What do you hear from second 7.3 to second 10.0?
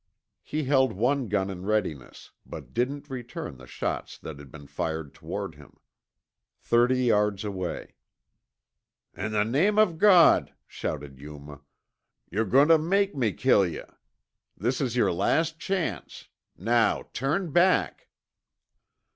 away. "In the name of